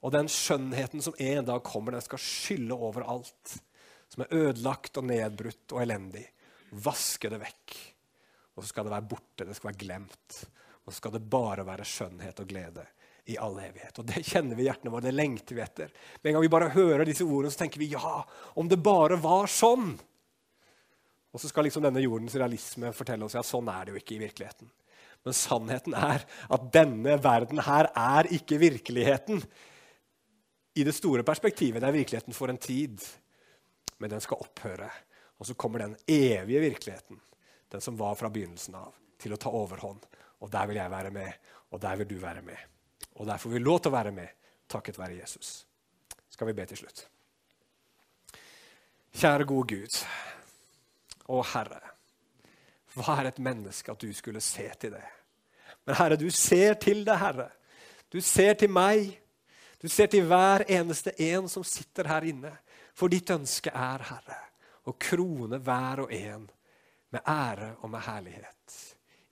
[0.03, 3.57] Og den skjønnheten som en dag kommer, den skal skylle over alt
[4.13, 6.25] som er ødelagt og nedbrutt og elendig.
[6.85, 7.77] Vaske det vekk.
[8.53, 10.43] Og så skal det være borte, det skal være glemt.
[10.83, 12.85] Og så skal det bare være skjønnhet og glede
[13.31, 14.01] i all evighet.
[14.03, 15.93] Og Det kjenner vi i hjertene våre, det lengter vi etter.
[16.21, 18.19] Med en gang vi bare hører disse ordene, så tenker vi ja,
[18.59, 19.95] om det bare var sånn.
[21.33, 24.19] Og så skal liksom denne jordens realisme fortelle oss at sånn er det jo ikke
[24.19, 24.69] i virkeligheten.
[25.23, 29.43] Men sannheten er at denne verden her er ikke virkeligheten
[30.75, 31.81] i det store perspektivet.
[31.83, 32.99] Det er virkeligheten for en tid,
[34.03, 34.91] men den skal opphøre.
[35.39, 37.21] Og så kommer den evige virkeligheten,
[37.73, 40.03] den som var fra begynnelsen av, til å ta overhånd.
[40.43, 41.33] Og der vil jeg være med,
[41.71, 42.59] og der vil du være med.
[43.21, 44.35] Og der får vi lov til å være med,
[44.71, 45.63] takket være Jesus.
[46.33, 47.07] Skal vi be til slutt.
[49.13, 49.99] Kjære gode Gud
[51.29, 51.92] og Herre.
[52.97, 55.05] Hva er et menneske at du skulle se til det?
[55.87, 57.49] Men Herre, du ser til det, Herre.
[58.13, 59.19] Du ser til meg.
[59.83, 62.53] Du ser til hver eneste en som sitter her inne.
[62.95, 64.39] For ditt ønske er, Herre,
[64.87, 66.45] å krone hver og en
[67.13, 68.77] med ære og med herlighet.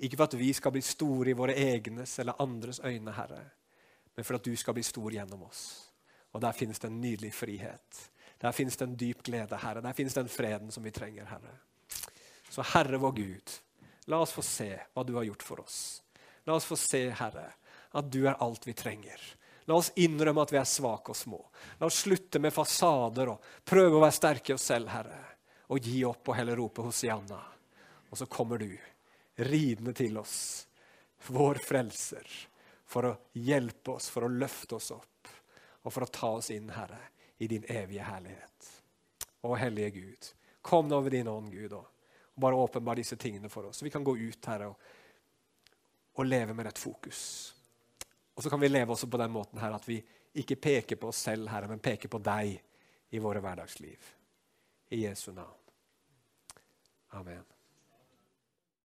[0.01, 3.43] Ikke for at vi skal bli store i våre egnes eller andres øyne, Herre,
[4.17, 5.63] men for at du skal bli stor gjennom oss.
[6.33, 8.05] Og der finnes det en nydelig frihet.
[8.41, 9.83] Der finnes det en dyp glede, Herre.
[9.85, 11.53] Der finnes den freden som vi trenger, Herre.
[12.51, 13.51] Så Herre vår Gud,
[14.11, 16.03] la oss få se hva du har gjort for oss.
[16.45, 17.47] La oss få se, Herre,
[17.95, 19.21] at du er alt vi trenger.
[19.71, 21.39] La oss innrømme at vi er svake og små.
[21.79, 25.21] La oss slutte med fasader og prøve å være sterke i oss selv, Herre.
[25.71, 27.39] Og gi opp og heller rope Hosianna.
[28.11, 28.73] Og så kommer du
[29.47, 30.67] ridende til oss,
[31.31, 32.27] vår frelser,
[32.91, 35.07] for å hjelpe oss, for å løfte oss opp
[35.87, 36.99] og for å ta oss inn, Herre,
[37.39, 38.73] i din evige herlighet.
[39.47, 40.35] Å, Hellige Gud,
[40.67, 41.79] kom nå ved din ånd, Gud.
[41.79, 42.00] og
[42.41, 43.81] bare åpenbar disse tingene for oss.
[43.81, 45.77] Så vi kan gå ut, Herre, og,
[46.19, 47.23] og leve med rett fokus.
[48.35, 50.01] Og så kan vi leve også på den måten her at vi
[50.41, 52.57] ikke peker på oss selv, Herre, men peker på deg
[53.11, 54.13] i våre hverdagsliv.
[54.91, 55.59] I Jesu navn.
[57.19, 57.45] Amen.